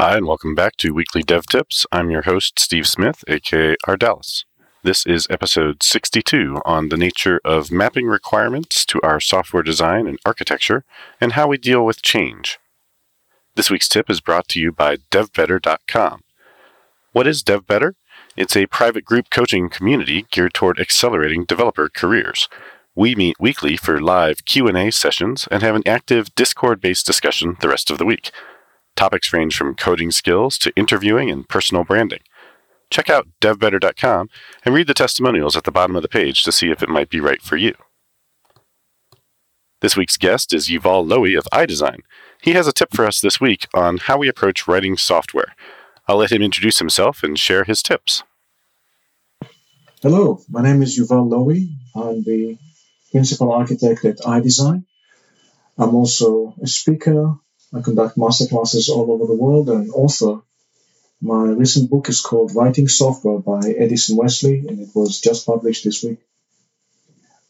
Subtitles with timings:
[0.00, 1.84] Hi, and welcome back to Weekly Dev Tips.
[1.92, 4.46] I'm your host, Steve Smith, aka Ardalis.
[4.82, 10.18] This is episode 62 on the nature of mapping requirements to our software design and
[10.24, 10.84] architecture
[11.20, 12.58] and how we deal with change.
[13.56, 16.22] This week's tip is brought to you by devbetter.com.
[17.12, 17.92] What is DevBetter?
[18.38, 22.48] It's a private group coaching community geared toward accelerating developer careers.
[22.94, 27.90] We meet weekly for live Q&A sessions and have an active Discord-based discussion the rest
[27.90, 28.30] of the week.
[28.96, 32.20] Topics range from coding skills to interviewing and personal branding.
[32.90, 34.28] Check out devbetter.com
[34.64, 37.08] and read the testimonials at the bottom of the page to see if it might
[37.08, 37.74] be right for you.
[39.80, 42.00] This week's guest is Juval Löwy of IDesign.
[42.42, 45.54] He has a tip for us this week on how we approach writing software.
[46.06, 48.22] I'll let him introduce himself and share his tips.
[50.02, 51.68] Hello, my name is Juval Löwy.
[51.94, 52.58] I'm the
[53.10, 54.84] principal architect at IDesign.
[55.78, 57.36] I'm also a speaker.
[57.72, 60.42] I conduct masterclasses all over the world and an author.
[61.20, 65.84] My recent book is called Righting Software by Addison Wesley, and it was just published
[65.84, 66.18] this week.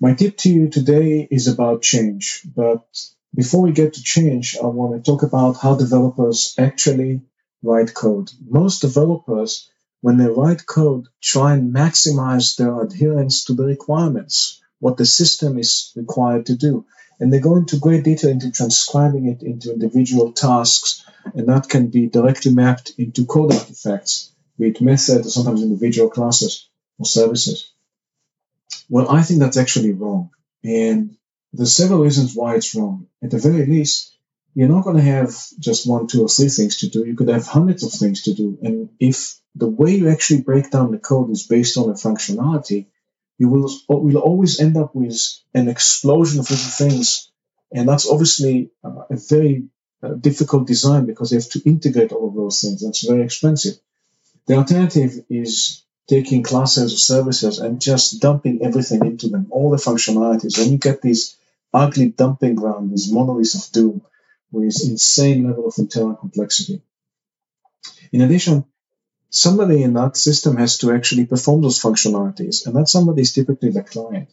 [0.00, 2.86] My tip to you today is about change, but
[3.34, 7.20] before we get to change, I want to talk about how developers actually
[7.62, 8.30] write code.
[8.48, 9.68] Most developers
[10.00, 15.58] when they write code, try and maximize their adherence to the requirements, what the system
[15.58, 16.86] is required to do.
[17.20, 21.88] And they go into great detail into transcribing it into individual tasks, and that can
[21.88, 27.72] be directly mapped into code artifacts, be it methods or sometimes individual classes or services.
[28.88, 30.30] Well, I think that's actually wrong.
[30.64, 31.16] And
[31.52, 33.08] there's several reasons why it's wrong.
[33.22, 34.16] At the very least,
[34.54, 37.04] you're not going to have just one, two, or three things to do.
[37.04, 38.58] You could have hundreds of things to do.
[38.62, 42.86] And if the way you actually break down the code is based on the functionality,
[43.38, 45.18] you will, will always end up with
[45.54, 47.30] an explosion of little things.
[47.72, 49.68] And that's obviously uh, a very
[50.02, 52.82] uh, difficult design because you have to integrate all of those things.
[52.84, 53.74] That's very expensive.
[54.46, 59.76] The alternative is taking classes or services and just dumping everything into them, all the
[59.76, 60.60] functionalities.
[60.60, 61.36] And you get these
[61.72, 64.02] ugly dumping ground, these monoliths of doom
[64.50, 66.80] with insane level of internal complexity.
[68.10, 68.64] In addition,
[69.30, 73.70] somebody in that system has to actually perform those functionalities, and that somebody is typically
[73.70, 74.28] the client.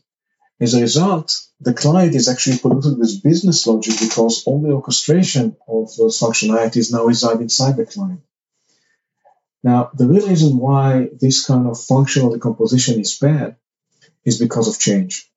[0.60, 5.58] As a result, the client is actually polluted with business logic because all the orchestration
[5.68, 8.22] of those functionalities now reside inside the client.
[9.64, 13.58] Now, the real reason why this kind of functional decomposition is bad
[14.24, 15.30] is because of change.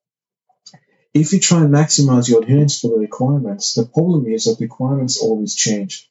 [1.14, 5.20] If you try and maximize your adherence to the requirements, the problem is that requirements
[5.20, 6.07] always change.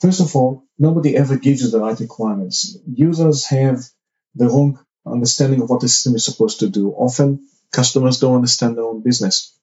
[0.00, 2.76] First of all, nobody ever gives you the right requirements.
[2.86, 3.84] Users have
[4.34, 6.92] the wrong understanding of what the system is supposed to do.
[6.92, 9.54] Often, customers don't understand their own business.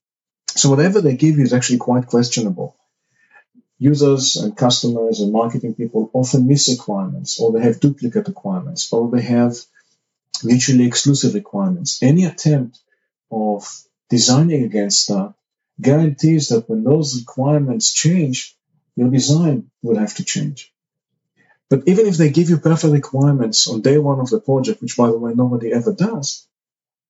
[0.50, 2.76] So, whatever they give you is actually quite questionable.
[3.80, 9.10] Users and customers and marketing people often miss requirements, or they have duplicate requirements, or
[9.10, 9.56] they have
[10.44, 12.02] mutually exclusive requirements.
[12.02, 12.80] Any attempt
[13.32, 13.68] of
[14.10, 15.34] designing against that
[15.80, 18.57] guarantees that when those requirements change,
[18.98, 20.74] your design will have to change.
[21.70, 24.98] But even if they give you perfect requirements on day one of the project, which
[24.98, 26.48] by the way nobody ever does,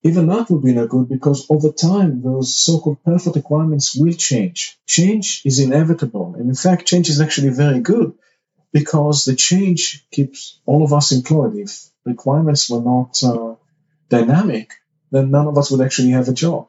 [0.04, 4.78] even that will be no good because over time those so-called perfect requirements will change.
[4.86, 6.36] Change is inevitable.
[6.36, 8.14] And in fact, change is actually very good
[8.72, 11.56] because the change keeps all of us employed.
[11.56, 13.56] If requirements were not uh,
[14.10, 14.74] dynamic,
[15.12, 16.68] then none of us would actually have a job.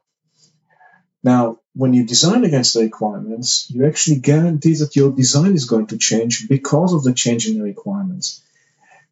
[1.23, 5.87] Now, when you design against the requirements, you actually guarantee that your design is going
[5.87, 8.43] to change because of the change in the requirements.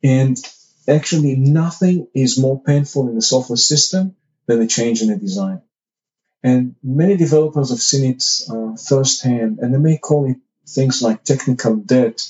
[0.02, 0.36] And
[0.88, 4.16] actually, nothing is more painful in a software system
[4.46, 5.62] than a change in a design.
[6.42, 10.38] And many developers have seen it uh, firsthand, and they may call it
[10.68, 12.20] things like technical debt,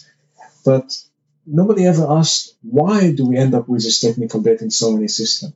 [0.67, 0.95] but
[1.47, 5.09] nobody ever asked why do we end up with this technical debt in so many
[5.09, 5.55] systems.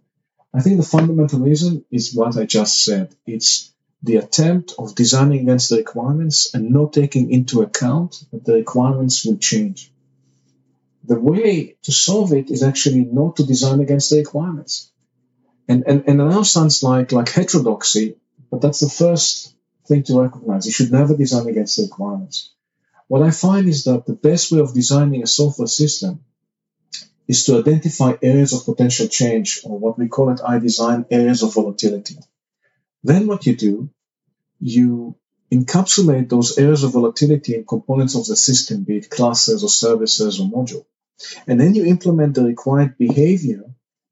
[0.54, 3.14] I think the fundamental reason is what I just said.
[3.26, 3.70] It's
[4.02, 9.24] the attempt of designing against the requirements and not taking into account that the requirements
[9.24, 9.92] will change.
[11.04, 14.90] The way to solve it is actually not to design against the requirements.
[15.68, 18.16] And, and, and it now sounds like, like heterodoxy,
[18.50, 19.54] but that's the first
[19.86, 20.66] thing to recognize.
[20.66, 22.52] You should never design against the requirements.
[23.08, 26.24] What I find is that the best way of designing a software system
[27.28, 31.54] is to identify areas of potential change, or what we call it IDesign areas of
[31.54, 32.16] volatility.
[33.02, 33.90] Then what you do,
[34.60, 35.16] you
[35.52, 40.38] encapsulate those areas of volatility in components of the system, be it classes or services
[40.38, 40.84] or module.
[41.46, 43.64] And then you implement the required behavior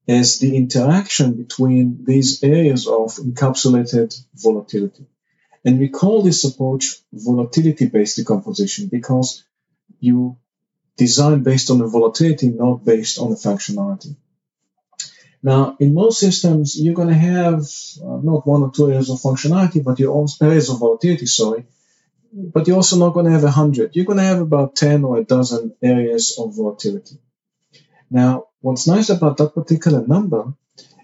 [0.07, 5.05] as the interaction between these areas of encapsulated volatility.
[5.63, 9.43] And we call this approach volatility based decomposition because
[9.99, 10.37] you
[10.97, 14.15] design based on the volatility, not based on the functionality.
[15.41, 17.61] Now, in most systems, you're going to have
[18.03, 21.65] uh, not one or two areas of functionality, but your own areas of volatility, sorry,
[22.33, 23.95] but you're also not going to have a hundred.
[23.95, 27.17] You're going to have about 10 or a dozen areas of volatility.
[28.11, 30.53] Now, what's nice about that particular number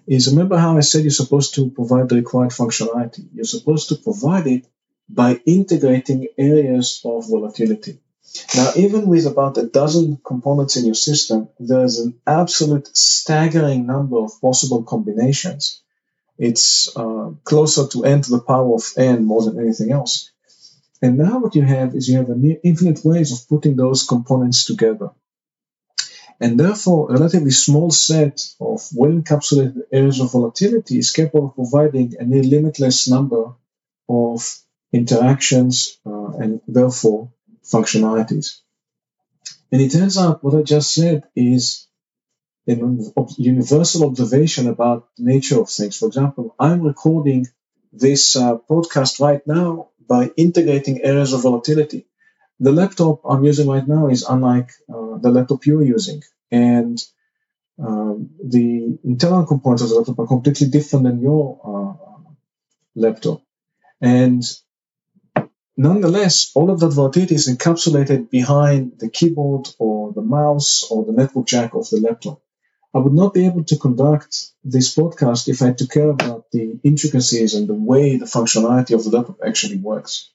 [0.07, 3.27] is remember how I said you're supposed to provide the required functionality.
[3.33, 4.65] You're supposed to provide it
[5.07, 7.99] by integrating areas of volatility.
[8.55, 14.17] Now, even with about a dozen components in your system, there's an absolute staggering number
[14.17, 15.81] of possible combinations.
[16.37, 20.31] It's uh, closer to n to the power of n more than anything else.
[21.01, 22.29] And now what you have is you have
[22.63, 25.11] infinite ways of putting those components together.
[26.39, 32.15] And therefore, a relatively small set of well-encapsulated areas of volatility is capable of providing
[32.19, 33.53] a near limitless number
[34.09, 34.59] of
[34.91, 37.31] interactions uh, and therefore
[37.73, 38.61] functionalities.
[39.71, 41.87] And it turns out what I just said is
[42.67, 42.75] a
[43.37, 45.97] universal observation about the nature of things.
[45.97, 47.47] For example, I'm recording
[47.93, 52.07] this uh, podcast right now by integrating areas of volatility.
[52.59, 57.03] The laptop I'm using right now is unlike uh, the laptop you're using, and
[57.79, 62.31] um, the internal components of the laptop are completely different than your uh,
[62.95, 63.41] laptop.
[64.01, 64.43] And
[65.77, 71.11] Nonetheless, all of that volatility is encapsulated behind the keyboard or the mouse or the
[71.11, 72.41] network jack of the laptop.
[72.93, 76.79] I would not be able to conduct this podcast if I took care about the
[76.83, 80.31] intricacies and the way the functionality of the laptop actually works.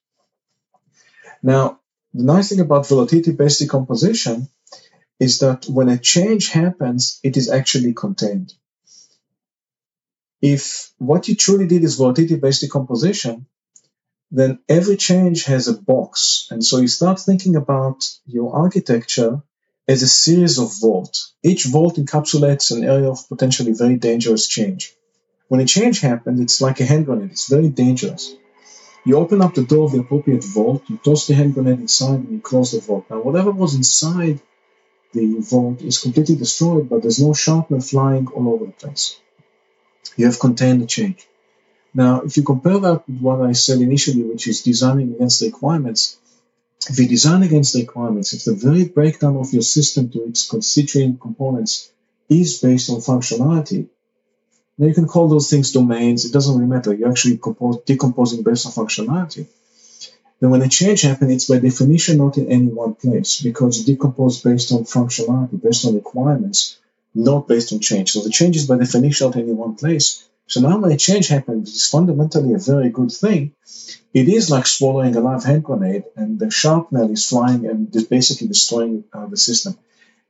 [1.42, 1.80] Now,
[2.12, 4.48] the nice thing about volatility based decomposition
[5.18, 8.52] is that when a change happens, it is actually contained.
[10.42, 13.46] If what you truly did is volatility based decomposition,
[14.30, 16.46] then every change has a box.
[16.50, 19.42] And so you start thinking about your architecture
[19.88, 21.34] as a series of vaults.
[21.42, 24.94] Each vault encapsulates an area of potentially very dangerous change.
[25.48, 27.32] When a change happens, it's like a hand grenade.
[27.32, 28.32] It's very dangerous.
[29.04, 32.20] You open up the door of the appropriate vault, you toss the hand grenade inside,
[32.20, 33.06] and you close the vault.
[33.10, 34.40] Now, whatever was inside
[35.12, 39.18] the vault is completely destroyed, but there's no sharpener flying all over the place.
[40.16, 41.26] You have contained the change.
[41.92, 46.18] Now, if you compare that with what I said initially, which is designing against requirements,
[46.88, 51.20] if you design against requirements, if the very breakdown of your system to its constituent
[51.20, 51.90] components
[52.28, 53.88] is based on functionality,
[54.78, 56.24] now you can call those things domains.
[56.24, 56.94] It doesn't really matter.
[56.94, 59.46] You're actually compose, decomposing based on functionality.
[60.40, 63.94] Then when a change happens, it's by definition not in any one place because you
[63.94, 66.78] decompose based on functionality, based on requirements,
[67.14, 68.12] not based on change.
[68.12, 70.26] So the change is by definition not in any one place.
[70.50, 73.54] So now when a change happens, it's fundamentally a very good thing.
[74.12, 78.48] It is like swallowing a live hand grenade, and the shrapnel is flying and basically
[78.48, 79.78] destroying uh, the system.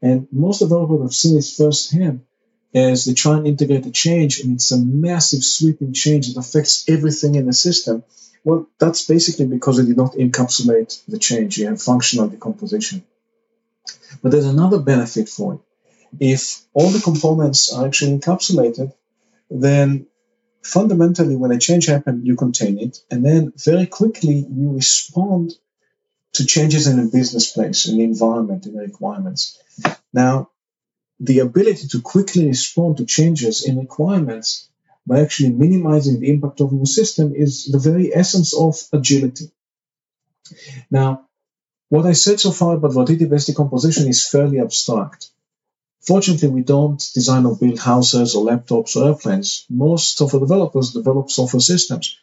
[0.02, 2.20] And most developers have seen this firsthand
[2.74, 6.84] as they try and integrate the change, and it's a massive sweeping change that affects
[6.86, 8.04] everything in the system.
[8.44, 11.56] Well, that's basically because they did not encapsulate the change.
[11.56, 13.04] You have functional decomposition.
[14.22, 15.60] But there's another benefit for it.
[16.20, 18.92] If all the components are actually encapsulated,
[19.50, 20.06] then
[20.62, 25.54] fundamentally, when a change happens, you contain it, and then very quickly you respond
[26.32, 29.58] to changes in the business place, in the environment, in the requirements.
[30.12, 30.50] Now,
[31.18, 34.68] the ability to quickly respond to changes in requirements
[35.06, 39.50] by actually minimizing the impact of your system is the very essence of agility.
[40.90, 41.26] Now,
[41.88, 45.28] what I said so far about volatility-based decomposition is fairly abstract.
[46.00, 49.66] Fortunately, we don't design or build houses or laptops or airplanes.
[49.68, 52.18] Most software developers develop software systems.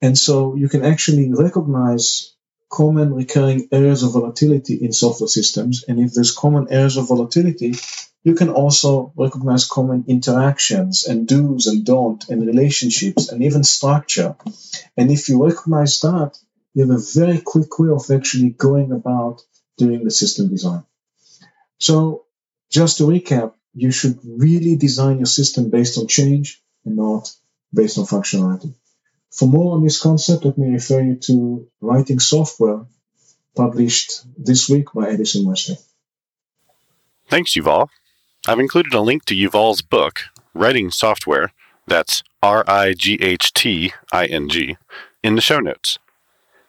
[0.00, 2.34] And so you can actually recognize
[2.70, 5.84] common recurring areas of volatility in software systems.
[5.86, 7.74] And if there's common areas of volatility,
[8.22, 14.36] you can also recognize common interactions and do's and don't and relationships and even structure.
[14.96, 16.38] And if you recognize that,
[16.74, 19.42] you have a very quick way of actually going about
[19.76, 20.84] doing the system design.
[21.78, 22.24] So
[22.70, 27.30] just to recap, you should really design your system based on change and not
[27.72, 28.74] based on functionality.
[29.30, 32.86] For more on this concept, let me refer you to Righting Software,
[33.54, 35.76] published this week by Addison Wesley.
[37.28, 37.88] Thanks, Juval.
[38.48, 40.22] I've included a link to Juval's book,
[40.54, 41.52] Righting Software,
[41.86, 44.76] that's R I G H T I N G,
[45.22, 45.98] in the show notes.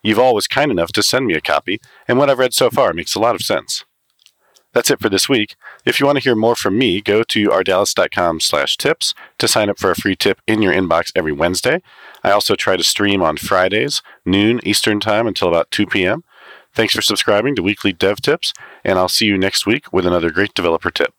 [0.06, 2.94] Juval was kind enough to send me a copy, and what I've read so far
[2.94, 3.86] makes a lot of sense.
[4.74, 5.56] That's it for this week.
[5.86, 9.70] If you want to hear more from me, go to ardalis.com slash tips to sign
[9.70, 11.82] up for a free tip in your inbox every Wednesday.
[12.24, 16.24] I also try to stream on Fridays, noon Eastern Time until about 2 p.m.
[16.74, 18.54] Thanks for subscribing to Weekly Dev Tips,
[18.86, 21.14] and I'll see you next week with another great developer tip.